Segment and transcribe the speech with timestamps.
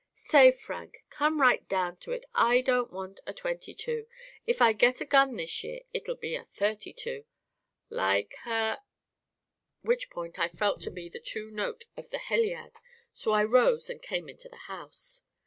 [0.15, 4.07] 'Say Frank, come right down to it I don't want a .22.
[4.47, 7.25] If I get a gun this year it'll be a .32.'
[7.91, 8.73] 'Like he
[9.87, 12.77] 'Which point I felt to be the too note of the helliad,
[13.13, 15.21] so I rose and came into the house.